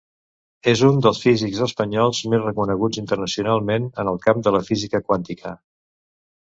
[0.71, 5.59] És un dels físics espanyols més reconeguts internacionalment en el camp de la física quàntica.